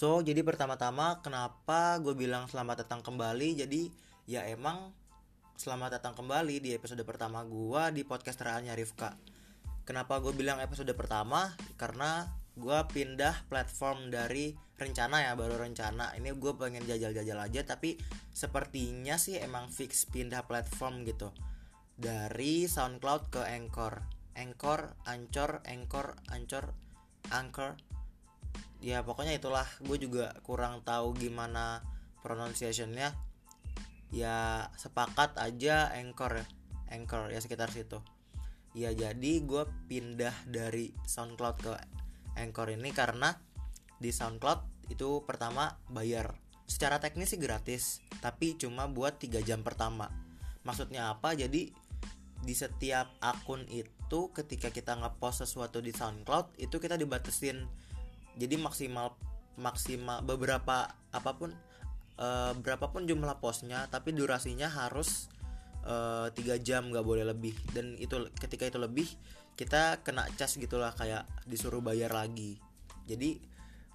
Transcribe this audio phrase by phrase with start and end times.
[0.00, 3.52] So, jadi pertama-tama kenapa gue bilang selamat datang kembali?
[3.52, 3.92] Jadi,
[4.24, 4.96] ya emang
[5.60, 9.12] selamat datang kembali di episode pertama gue di podcast Teranya Rifka.
[9.84, 11.52] Kenapa gue bilang episode pertama?
[11.76, 12.24] Karena
[12.56, 16.16] gue pindah platform dari rencana ya, baru rencana.
[16.16, 18.00] Ini gue pengen jajal-jajal aja, tapi
[18.32, 21.28] sepertinya sih emang fix pindah platform gitu.
[21.92, 24.00] Dari SoundCloud ke Anchor.
[24.32, 26.72] Anchor, Anchor, Anchor, Anchor,
[27.36, 27.76] Anchor,
[28.80, 29.68] ya pokoknya itulah.
[29.84, 31.84] Gue juga kurang tahu gimana
[32.24, 33.14] pronunciationnya.
[34.10, 36.46] Ya sepakat aja anchor ya.
[36.90, 38.02] Anchor ya sekitar situ.
[38.74, 41.72] Ya jadi gue pindah dari SoundCloud ke
[42.34, 43.38] anchor ini karena
[44.00, 46.34] di SoundCloud itu pertama bayar.
[46.66, 50.10] Secara teknis sih gratis tapi cuma buat 3 jam pertama.
[50.62, 51.34] Maksudnya apa?
[51.34, 51.70] Jadi
[52.40, 57.68] di setiap akun itu ketika kita ngepost sesuatu di SoundCloud itu kita dibatasin
[58.38, 59.16] jadi maksimal
[59.60, 61.52] maksimal beberapa apa pun
[62.20, 65.28] uh, berapapun jumlah posnya tapi durasinya harus
[65.80, 67.56] eh, tiga uh, jam nggak boleh lebih.
[67.72, 69.08] Dan itu ketika itu lebih
[69.56, 72.60] kita kena cas gitulah kayak disuruh bayar lagi.
[73.08, 73.40] Jadi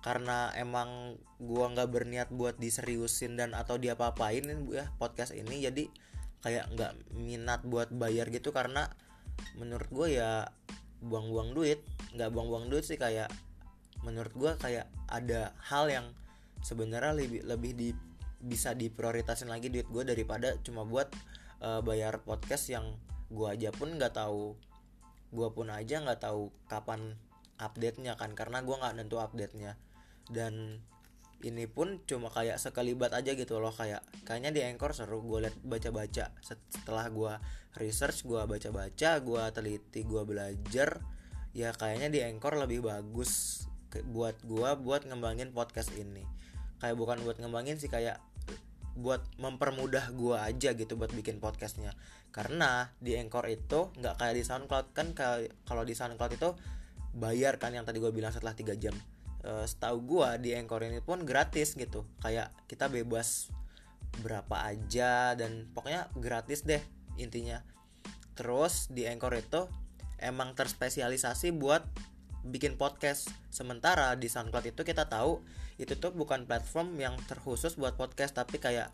[0.01, 5.89] karena emang gua nggak berniat buat diseriusin dan atau diapa-apain ya podcast ini jadi
[6.45, 8.85] kayak nggak minat buat bayar gitu karena
[9.57, 10.45] menurut gue ya
[11.01, 11.81] buang-buang duit.
[12.13, 13.33] Nggak buang-buang duit sih kayak
[14.05, 16.07] menurut gue kayak ada hal yang
[16.61, 17.89] sebenarnya lebih lebih di
[18.45, 21.09] bisa diprioritasin lagi duit gue daripada cuma buat
[21.65, 22.93] uh, bayar podcast yang
[23.33, 24.53] gue aja pun nggak tahu
[25.33, 27.17] gue pun aja nggak tahu kapan
[27.57, 29.73] update nya kan karena gue nggak nentu update nya
[30.29, 30.79] dan
[31.45, 35.53] ini pun cuma kayak sekelibat aja gitu loh kayak kayaknya di Anchor seru gue liat
[35.61, 36.33] baca-baca.
[36.41, 37.33] Setelah gue
[37.77, 41.03] research gue baca-baca gue teliti gue belajar
[41.51, 43.63] ya kayaknya di Anchor lebih bagus
[44.03, 46.27] buat gua buat ngembangin podcast ini.
[46.83, 48.19] Kayak bukan buat ngembangin sih kayak
[48.95, 51.95] buat mempermudah gua aja gitu buat bikin podcastnya.
[52.35, 54.85] Karena di Anchor itu nggak kayak di SoundCloud.
[54.91, 55.15] Kan
[55.63, 56.51] kalau di SoundCloud itu
[57.15, 58.91] bayar kan yang tadi gue bilang setelah 3 jam.
[59.39, 62.03] E, setahu gue di Anchor ini pun gratis gitu.
[62.19, 63.49] Kayak kita bebas
[64.19, 66.83] berapa aja dan pokoknya gratis deh
[67.15, 67.63] intinya.
[68.35, 69.71] Terus di Anchor itu
[70.19, 71.87] emang terspesialisasi buat
[72.45, 73.27] bikin podcast.
[73.49, 75.41] Sementara di SoundCloud itu kita tahu
[75.81, 78.93] itu tuh bukan platform yang terkhusus buat podcast tapi kayak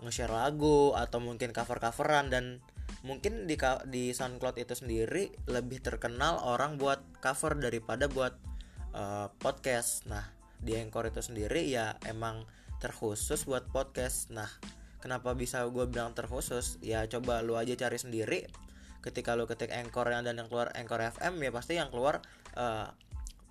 [0.00, 2.64] nge-share lagu atau mungkin cover-coveran dan
[3.04, 3.60] mungkin di
[3.90, 8.32] di SoundCloud itu sendiri lebih terkenal orang buat cover daripada buat
[8.96, 10.08] uh, podcast.
[10.08, 10.24] Nah,
[10.62, 12.48] di Anchor itu sendiri ya emang
[12.80, 14.32] terkhusus buat podcast.
[14.32, 14.48] Nah,
[15.04, 16.80] kenapa bisa gue bilang terkhusus?
[16.80, 18.48] Ya coba lu aja cari sendiri
[19.04, 22.88] ketika lo ketik Anchor yang dan yang keluar Anchor FM ya pasti yang keluar uh,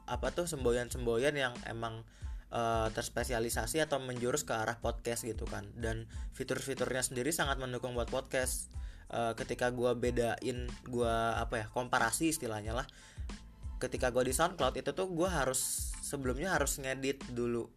[0.03, 2.03] apa tuh semboyan-semboyan yang emang
[2.51, 5.67] uh, terspesialisasi atau menjurus ke arah podcast gitu kan.
[5.75, 8.71] Dan fitur-fiturnya sendiri sangat mendukung buat podcast.
[9.13, 12.87] Uh, ketika gue bedain gue apa ya komparasi istilahnya lah
[13.77, 17.67] ketika gue di SoundCloud itu tuh gue harus sebelumnya harus ngedit dulu.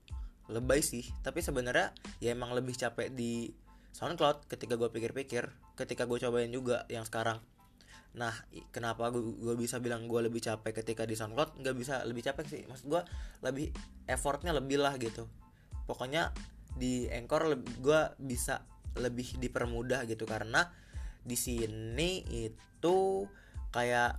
[0.46, 1.90] Lebay sih tapi sebenarnya
[2.22, 3.50] ya emang lebih capek di
[3.92, 7.42] SoundCloud ketika gue pikir-pikir ketika gue cobain juga yang sekarang
[8.16, 8.32] Nah,
[8.72, 11.60] kenapa gue bisa bilang gue lebih capek ketika di SoundCloud?
[11.60, 12.62] Nggak bisa lebih capek sih.
[12.64, 13.02] Maksud gue
[13.44, 13.68] lebih
[14.08, 15.28] effortnya lebih lah gitu.
[15.84, 16.32] Pokoknya
[16.76, 18.64] di Anchor gue bisa
[18.96, 20.72] lebih dipermudah gitu karena
[21.20, 23.26] di sini itu
[23.72, 24.16] kayak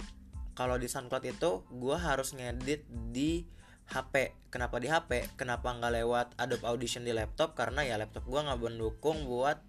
[0.57, 3.45] kalau di SoundCloud itu gue harus ngedit di
[3.87, 4.35] HP.
[4.51, 5.37] Kenapa di HP?
[5.39, 7.53] Kenapa nggak lewat Adobe Audition di laptop?
[7.55, 9.61] Karena ya laptop gue nggak mendukung buat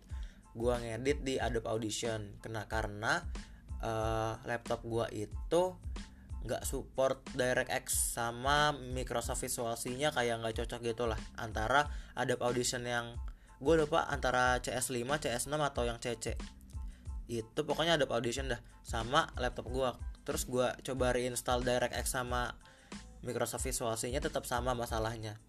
[0.58, 2.40] gue ngedit di Adobe Audition.
[2.42, 3.22] Kena karena
[3.82, 5.74] uh, laptop gua itu
[6.48, 12.86] nggak support DirectX sama Microsoft Visual C-nya kayak nggak cocok gitu lah antara Adobe Audition
[12.86, 13.18] yang
[13.58, 16.38] gue lupa antara CS5, CS6 atau yang CC
[17.28, 19.90] itu pokoknya Adobe Audition dah sama laptop gue
[20.22, 22.54] terus gue coba reinstall DirectX sama
[23.22, 25.40] Microsoft Visual C-nya tetap sama masalahnya.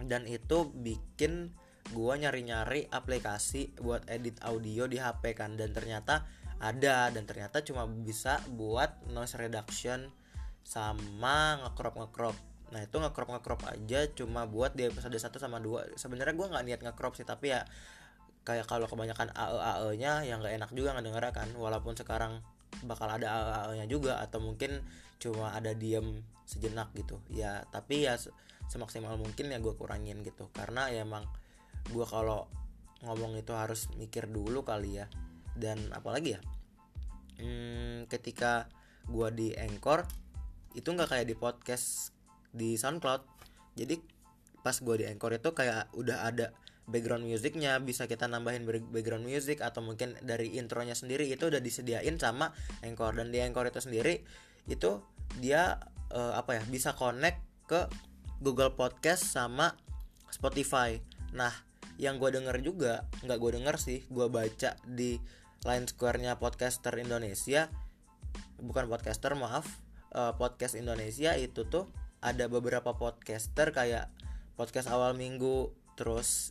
[0.00, 1.52] Dan itu bikin
[1.90, 6.24] gue nyari-nyari aplikasi buat edit audio di HP kan dan ternyata
[6.60, 10.12] ada dan ternyata cuma bisa buat noise reduction
[10.60, 12.36] sama ngekrop ngekrop.
[12.70, 16.64] Nah itu ngekrop ngekrop aja cuma buat di episode 1 sama 2 sebenarnya gue nggak
[16.68, 17.64] niat ngekrop sih tapi ya
[18.44, 21.48] kayak kalau kebanyakan AE AE nya yang nggak enak juga ngedenger kan.
[21.56, 22.44] Walaupun sekarang
[22.84, 24.84] bakal ada AE AE nya juga atau mungkin
[25.16, 27.24] cuma ada diem sejenak gitu.
[27.32, 28.20] Ya tapi ya
[28.68, 30.52] semaksimal mungkin ya gue kurangin gitu.
[30.52, 31.24] Karena ya emang
[31.88, 32.44] gue kalau
[33.00, 35.08] ngomong itu harus mikir dulu kali ya
[35.56, 36.40] dan apalagi ya?
[37.40, 38.68] Hmm, ketika
[39.08, 40.04] gue di Anchor
[40.76, 42.14] itu nggak kayak di podcast
[42.54, 43.22] di SoundCloud.
[43.74, 43.96] Jadi
[44.60, 46.52] pas gue di Anchor itu kayak udah ada
[46.90, 52.18] background musicnya bisa kita nambahin background music atau mungkin dari intronya sendiri itu udah disediain
[52.18, 52.52] sama
[52.82, 53.16] Anchor.
[53.16, 54.22] Dan di Anchor itu sendiri
[54.68, 55.00] itu
[55.38, 55.78] dia
[56.12, 57.86] uh, apa ya bisa connect ke
[58.42, 59.72] Google Podcast sama
[60.28, 60.98] Spotify.
[61.34, 61.52] Nah
[62.00, 65.20] yang gue denger juga nggak gue denger sih gue baca di
[65.64, 67.68] line square-nya podcaster Indonesia.
[68.60, 69.68] Bukan podcaster maaf.
[70.10, 71.86] Uh, podcast Indonesia itu tuh
[72.18, 74.10] ada beberapa podcaster kayak
[74.58, 76.50] podcast awal minggu terus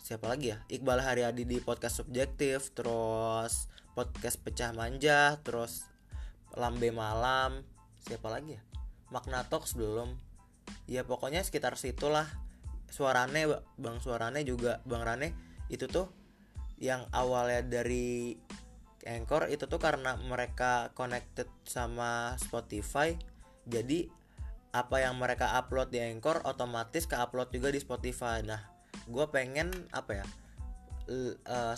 [0.00, 0.62] siapa lagi ya?
[0.70, 3.66] Iqbal Haryadi di podcast subjektif terus
[3.98, 5.88] podcast pecah manja terus
[6.54, 7.66] lambe malam.
[8.06, 8.62] Siapa lagi ya?
[9.10, 10.14] Magna Talks belum.
[10.86, 12.30] Ya pokoknya sekitar situlah.
[12.86, 15.28] Suarane bang suarane juga bang Rane
[15.68, 16.06] itu tuh
[16.76, 18.36] yang awalnya dari
[19.06, 23.14] Anchor itu tuh karena mereka connected sama Spotify
[23.66, 24.06] jadi
[24.76, 28.44] apa yang mereka upload di Anchor otomatis ke upload juga di Spotify.
[28.44, 28.60] Nah
[29.08, 30.26] gue pengen apa ya
[31.48, 31.74] uh,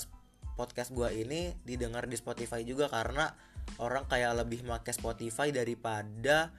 [0.59, 3.31] podcast gue ini didengar di Spotify juga karena
[3.79, 6.51] orang kayak lebih make Spotify daripada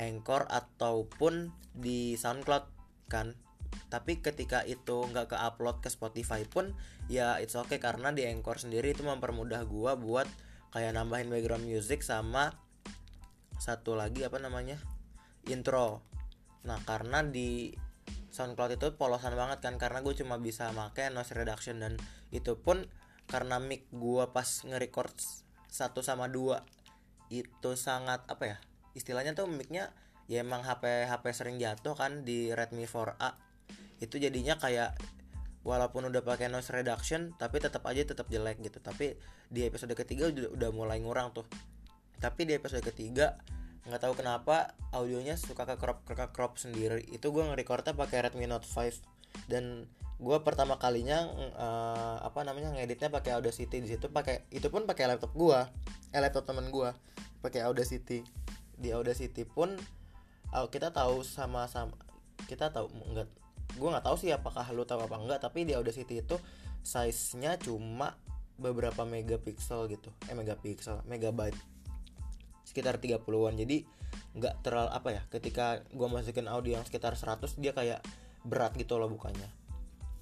[0.00, 2.64] Anchor ataupun di SoundCloud
[3.12, 3.36] kan
[3.90, 6.72] tapi ketika itu nggak ke upload ke Spotify pun
[7.10, 10.30] ya it's okay karena di Anchor sendiri itu mempermudah gue buat
[10.70, 12.54] kayak nambahin background music sama
[13.60, 14.80] satu lagi apa namanya?
[15.50, 16.00] Intro.
[16.64, 17.74] Nah karena di
[18.30, 21.98] SoundCloud itu polosan banget kan karena gue cuma bisa make noise reduction dan
[22.30, 22.86] itu pun
[23.26, 25.12] karena mic gue pas nge-record
[25.66, 26.62] satu sama dua
[27.28, 28.56] itu sangat apa ya?
[28.94, 29.90] Istilahnya tuh micnya
[30.30, 33.49] ya emang HP HP sering jatuh kan di Redmi 4A
[34.00, 34.96] itu jadinya kayak
[35.60, 38.80] walaupun udah pakai noise reduction tapi tetap aja tetap jelek gitu.
[38.80, 39.16] Tapi
[39.52, 41.44] di episode ketiga udah, udah mulai ngurang tuh.
[42.20, 43.36] Tapi di episode ketiga
[43.80, 47.04] nggak tahu kenapa audionya suka ke crop ke crop sendiri.
[47.12, 49.88] Itu gue nge-recordnya pakai Redmi Note 5 dan
[50.20, 51.24] gue pertama kalinya
[51.56, 53.84] uh, apa namanya ngeditnya pakai Audacity.
[53.84, 55.60] Di situ pakai itu pun pakai laptop gue
[56.12, 56.88] eh laptop temen gue
[57.44, 58.24] pakai Audacity.
[58.80, 59.76] Di Audacity pun
[60.52, 61.96] uh, kita tahu sama sama
[62.48, 63.28] kita tahu enggak
[63.80, 66.36] gue nggak tahu sih apakah lu tahu apa enggak tapi di Audacity itu
[66.84, 68.12] size nya cuma
[68.60, 70.12] beberapa megapiksel gitu.
[70.28, 71.56] Eh megapiksel megabyte.
[72.68, 73.88] Sekitar 30-an jadi
[74.36, 78.04] nggak terlalu apa ya ketika gue masukin audio yang sekitar 100 dia kayak
[78.46, 79.46] berat gitu loh bukannya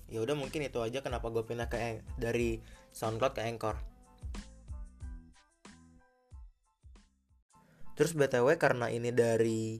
[0.08, 2.58] ya udah mungkin itu aja kenapa gue pindah ke dari
[2.96, 3.76] SoundCloud ke Anchor.
[7.92, 9.76] Terus btw karena ini dari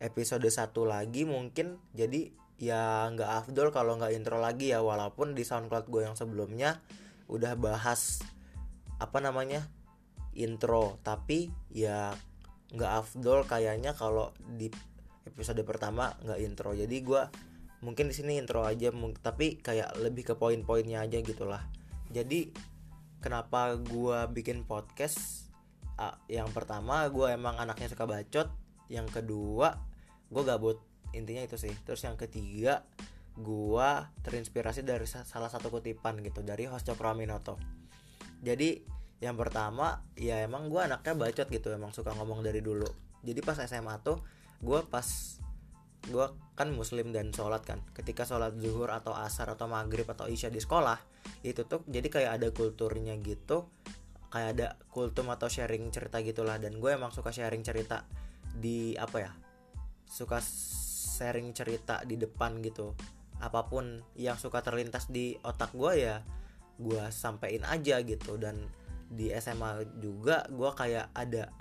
[0.00, 5.48] episode satu lagi mungkin jadi ya nggak afdol kalau nggak intro lagi ya walaupun di
[5.48, 6.84] SoundCloud gue yang sebelumnya
[7.32, 8.20] udah bahas
[9.00, 9.64] apa namanya
[10.36, 11.00] intro.
[11.00, 12.12] Tapi ya
[12.76, 14.68] nggak afdol kayaknya kalau di
[15.24, 16.76] episode pertama nggak intro.
[16.76, 17.22] Jadi gue
[17.80, 18.92] mungkin di sini intro aja
[19.24, 21.64] tapi kayak lebih ke poin-poinnya aja gitulah.
[22.12, 22.52] Jadi
[23.24, 25.48] kenapa gue bikin podcast?
[26.28, 28.48] Yang pertama gue emang anaknya suka bacot
[28.90, 29.76] yang kedua
[30.32, 31.72] gue gabut intinya itu sih.
[31.86, 32.84] Terus yang ketiga
[33.40, 33.90] gue
[34.26, 37.14] terinspirasi dari salah satu kutipan gitu dari host Cokro
[38.40, 38.80] jadi
[39.20, 42.88] yang pertama ya emang gue anaknya bacot gitu emang suka ngomong dari dulu.
[43.20, 44.16] Jadi pas SMA tuh
[44.64, 45.04] gue pas
[46.08, 46.26] gue
[46.56, 47.84] kan muslim dan sholat kan.
[47.92, 50.96] Ketika sholat zuhur atau asar atau maghrib atau isya di sekolah
[51.44, 53.68] itu tuh jadi kayak ada kulturnya gitu
[54.32, 56.56] kayak ada kultum atau sharing cerita gitulah.
[56.56, 58.08] Dan gue emang suka sharing cerita
[58.56, 59.32] di apa ya
[60.08, 60.40] suka
[61.20, 62.96] sharing cerita di depan gitu.
[63.44, 66.24] Apa pun yang suka terlintas di otak gue ya
[66.80, 68.40] gue sampein aja gitu.
[68.40, 68.64] Dan
[69.12, 71.52] di SMA juga gue kayak ada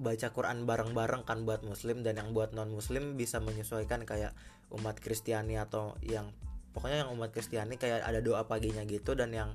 [0.00, 4.34] baca Quran bareng-bareng kan buat muslim dan yang buat non muslim bisa menyesuaikan kayak
[4.74, 6.34] umat Kristiani atau yang
[6.74, 9.54] pokoknya yang umat Kristiani kayak ada doa paginya gitu dan yang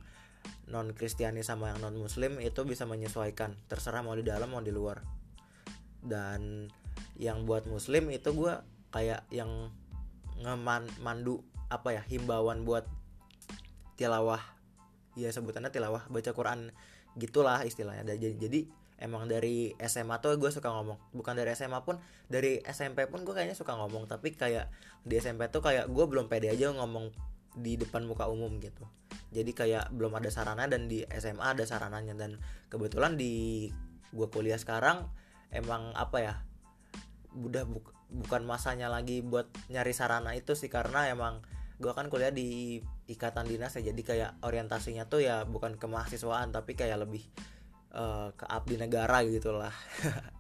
[0.72, 3.58] non Kristiani sama yang non muslim itu bisa menyesuaikan.
[3.68, 5.02] Terserah mau di dalam mau di luar.
[6.00, 6.72] Dan
[7.20, 9.72] yang buat muslim itu gue kayak yang
[10.40, 12.88] ngeman mandu apa ya himbauan buat
[14.00, 14.42] tilawah.
[15.18, 16.72] Ya sebutannya tilawah baca Quran
[17.20, 18.08] gitulah istilahnya.
[18.08, 18.60] Jadi, jadi
[19.00, 21.00] emang dari SMA tuh gue suka ngomong.
[21.12, 22.00] Bukan dari SMA pun
[22.32, 24.08] dari SMP pun gue kayaknya suka ngomong.
[24.08, 24.72] Tapi kayak
[25.04, 27.12] di SMP tuh kayak gue belum pede aja ngomong
[27.60, 28.88] di depan muka umum gitu.
[29.30, 32.16] Jadi kayak belum ada sarana dan di SMA ada sarananya.
[32.16, 32.40] Dan
[32.72, 33.68] kebetulan di
[34.10, 35.06] gue kuliah sekarang
[35.54, 36.34] emang apa ya
[37.38, 41.46] udah bu bukan masanya lagi buat nyari sarana itu sih karena emang
[41.80, 46.76] gue kan kuliah di ikatan dinas ya jadi kayak orientasinya tuh ya bukan kemahasiswaan tapi
[46.76, 47.24] kayak lebih
[47.96, 49.72] uh, ke abdi negara gitu lah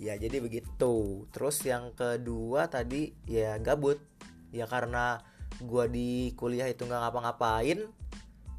[0.00, 1.28] ya jadi begitu.
[1.28, 4.00] Terus yang kedua tadi ya gabut.
[4.50, 5.22] Ya karena
[5.62, 7.84] gua di kuliah itu nggak ngapa-ngapain.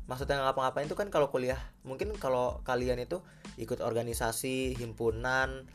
[0.05, 3.25] Maksudnya nggak ngapa-ngapain itu kan kalau kuliah mungkin kalau kalian itu
[3.57, 5.65] ikut organisasi himpunan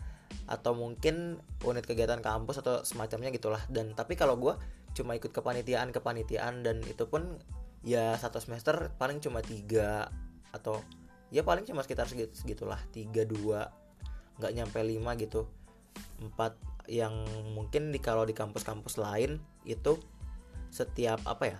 [0.46, 3.60] atau mungkin unit kegiatan kampus atau semacamnya gitulah.
[3.66, 4.58] Dan tapi kalau gua
[4.96, 7.36] cuma ikut kepanitiaan kepanitiaan dan itu pun
[7.84, 10.08] ya satu semester paling cuma tiga
[10.50, 10.80] atau
[11.28, 13.68] ya paling cuma sekitar segitulah tiga dua
[14.40, 15.48] nggak nyampe 5 gitu.
[16.20, 16.56] Empat
[16.86, 17.12] yang
[17.52, 19.98] mungkin di kalau di kampus-kampus lain itu
[20.70, 21.58] setiap apa ya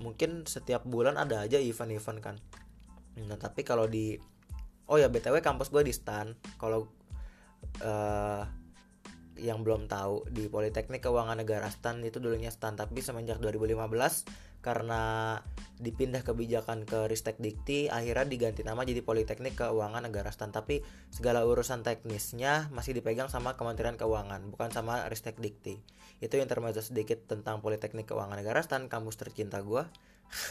[0.00, 2.36] mungkin setiap bulan ada aja event-event kan.
[3.20, 4.16] Nah tapi kalau di
[4.88, 6.32] oh ya btw kampus gue di stan.
[6.56, 6.88] Kalau
[7.82, 8.44] uh,
[9.40, 13.88] yang belum tahu di Politeknik Keuangan Negara STAN itu dulunya STAN tapi semenjak 2015
[14.60, 15.36] karena
[15.80, 21.48] dipindah kebijakan ke Ristek Dikti akhirnya diganti nama jadi Politeknik Keuangan Negara STAN tapi segala
[21.48, 25.80] urusan teknisnya masih dipegang sama Kementerian Keuangan bukan sama Ristek Dikti.
[26.20, 29.88] Itu yang termasuk sedikit tentang Politeknik Keuangan Negara STAN kampus tercinta gue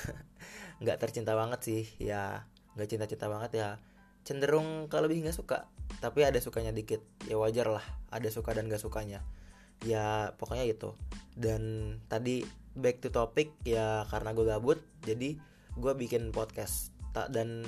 [0.82, 3.70] nggak tercinta banget sih ya nggak cinta-cinta banget ya
[4.24, 5.68] cenderung ke lebih nggak suka.
[6.00, 7.02] Tapi ada sukanya dikit.
[7.28, 9.26] Ya wajar lah ada suka dan gak sukanya.
[9.86, 10.92] Ya pokoknya itu
[11.40, 12.44] dan tadi
[12.76, 15.40] back to topic ya karena gue gabut jadi
[15.80, 16.92] gue bikin podcast.
[17.16, 17.66] Tak dan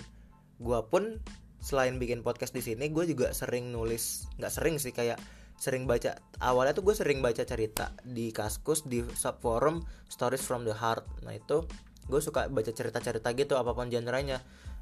[0.61, 1.17] gue pun
[1.61, 4.27] selain bikin podcast di sini gue juga sering nulis.
[4.37, 5.17] Nggak sering sih kayak
[5.61, 6.17] sering baca.
[6.41, 11.05] Awalnya tuh gue sering baca cerita di kaskus di subforum stories from the heart.
[11.21, 11.63] Nah itu
[12.09, 14.41] gue suka baca cerita-cerita gitu apa pun genrenya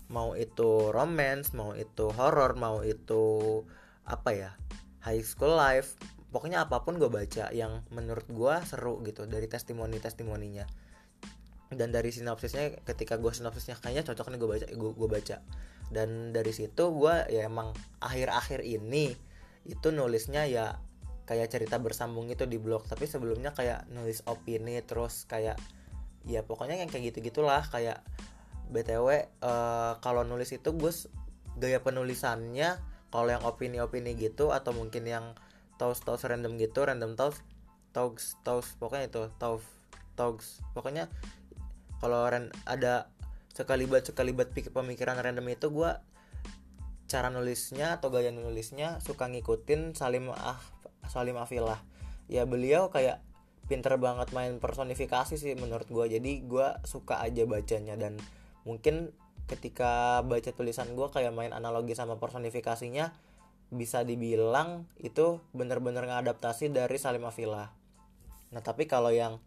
[0.09, 3.61] mau itu romance mau itu horror mau itu
[4.05, 4.51] apa ya
[5.05, 5.95] high school life
[6.33, 10.65] pokoknya apa pun gue baca yang menurut gue seru gitu dari testimoni testimoninya
[11.69, 15.37] dan dari sinopsisnya ketika gue sinopsisnya kayaknya cocok nih gue baca gue, baca.
[15.89, 19.13] Dan dari situ gue ya emang akhir-akhir ini
[19.65, 20.81] itu nulisnya ya
[21.29, 25.61] kayak cerita bersambung itu di blog tapi sebelumnya kayak nulis opini terus kayak
[26.25, 28.01] ya pokoknya yang kayak gitu gitulah kayak
[28.69, 31.09] btw uh, eh, kalau nulis itu gus
[31.59, 35.33] gaya penulisannya kalau yang opini-opini gitu atau mungkin yang
[35.81, 37.41] taus taus random gitu random taus
[37.91, 39.65] taus taus pokoknya itu taus
[40.13, 41.09] taus pokoknya
[41.99, 42.23] kalau
[42.63, 43.11] ada
[43.51, 45.91] sekalibat sekalibat pemikiran random itu gue
[47.09, 50.61] cara nulisnya atau gaya nulisnya suka ngikutin Salim ah
[51.09, 51.81] Salim Afilah.
[52.29, 53.19] Ya beliau kayak
[53.65, 58.17] pinter banget main personifikasi sih menurut gue jadi gue suka aja bacanya dan
[58.69, 59.09] mungkin
[59.49, 63.09] ketika baca tulisan gue kayak main analogi sama personifikasinya
[63.73, 67.73] bisa dibilang itu bener-bener ngadaptasi dari Salim Afila
[68.53, 69.41] nah tapi kalau yang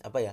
[0.00, 0.32] apa ya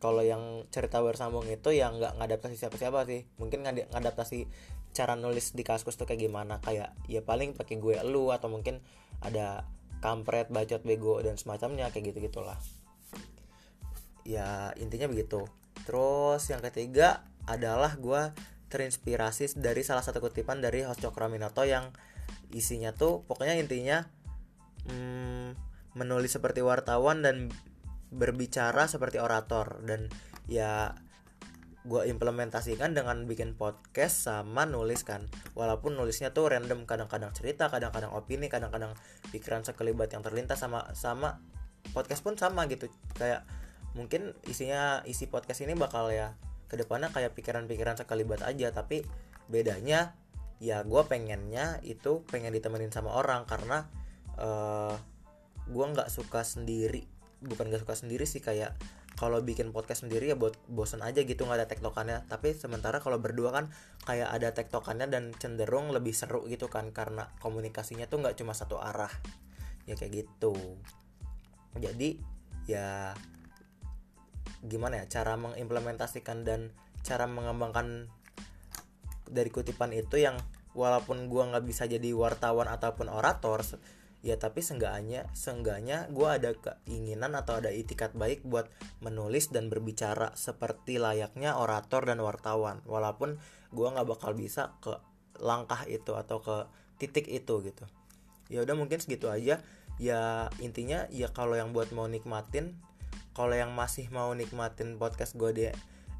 [0.00, 3.28] kalau yang cerita bersambung itu yang nggak ngadaptasi siapa-siapa sih.
[3.36, 4.48] Mungkin ngadaptasi
[4.96, 6.56] cara nulis di kaskus tuh kayak gimana.
[6.64, 8.80] Kayak ya paling pakai gue lu atau mungkin
[9.20, 9.68] ada
[10.00, 12.56] kampret bacot bego dan semacamnya kayak gitu gitulah
[14.24, 15.44] ya intinya begitu.
[15.84, 18.32] Terus yang ketiga adalah gue
[18.70, 21.90] terinspirasi dari salah satu kutipan dari host Cokroaminoto yang
[22.54, 24.06] isinya tuh pokoknya intinya
[24.86, 25.58] hmm,
[25.98, 27.50] menulis seperti wartawan dan
[28.10, 29.82] berbicara seperti orator.
[29.82, 30.10] Dan
[30.46, 30.94] ya
[31.80, 35.26] gue implementasikan dengan bikin podcast sama nulis kan.
[35.56, 38.92] Walaupun nulisnya tuh random kadang-kadang cerita kadang-kadang opini kadang-kadang
[39.34, 41.40] pikiran sekelibat yang terlintas sama sama
[41.96, 42.86] podcast pun sama gitu.
[43.16, 43.48] Kayak
[43.96, 46.38] mungkin isinya isi podcast ini bakal ya
[46.70, 49.02] ke depannya kayak pikiran-pikiran sekalibat aja tapi
[49.50, 50.14] bedanya
[50.62, 53.88] ya gue pengennya itu pengen ditemenin sama orang karena
[54.36, 54.94] uh, eh,
[55.66, 57.08] gue nggak suka sendiri.
[57.40, 58.76] Bukan gak suka sendiri sih kayak
[59.16, 62.28] kalau bikin podcast sendiri ya buat bosen aja gitu nggak ada tektokannya.
[62.28, 63.72] Tapi sementara kalau berdua kan
[64.04, 68.76] kayak ada tektokannya dan cenderung lebih seru gitu kan karena komunikasinya tuh nggak cuma satu
[68.76, 69.10] arah.
[69.88, 70.52] Ya kayak gitu.
[71.80, 72.20] Jadi
[72.68, 73.16] ya
[74.64, 78.12] gimana ya cara mengimplementasikan dan cara mengembangkan
[79.30, 80.36] dari kutipan itu yang
[80.76, 83.62] walaupun gua nggak bisa jadi wartawan ataupun orator
[84.20, 88.68] ya tapi seenggaknya seenggaknya gue ada keinginan atau ada itikat baik buat
[89.00, 92.84] menulis dan berbicara seperti layaknya orator dan wartawan.
[92.84, 93.40] Walaupun
[93.72, 94.92] gue nggak bakal bisa ke
[95.40, 96.56] langkah itu atau ke
[97.00, 97.84] titik itu gitu.
[98.52, 99.64] Ya udah mungkin segitu aja.
[99.96, 102.76] Ya intinya ya kalau yang buat mau nikmatin
[103.32, 105.64] kalau yang masih mau nikmatin podcast gue di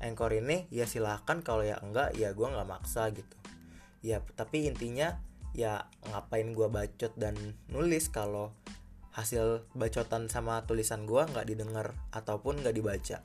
[0.00, 1.44] Anchor ini ya silahkan.
[1.44, 3.36] Kalau ya enggak ya gue nggak maksa gitu.
[4.00, 5.20] Ya tapi intinya
[5.52, 7.36] ya ngapain gue bacot dan
[7.68, 8.54] nulis kalau
[9.10, 13.18] hasil bacotan sama tulisan gue nggak didengar ataupun nggak dibaca.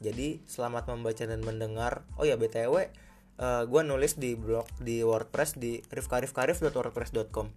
[0.00, 2.06] Jadi selamat membaca dan mendengar.
[2.16, 2.82] Oh ya btw uh,
[3.42, 7.50] eh, gue nulis di blog di wordpress di rifkarifkarif.wordpress.com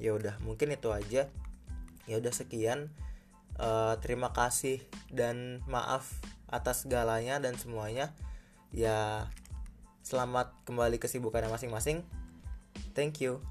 [0.00, 1.28] ya udah mungkin itu aja.
[2.08, 2.88] Ya udah sekian
[3.58, 6.06] uh, terima kasih dan maaf
[6.46, 8.14] atas segalanya dan semuanya.
[8.70, 9.26] Ya
[10.06, 12.06] selamat kembali kesibukannya masing-masing.
[12.94, 13.42] Thank you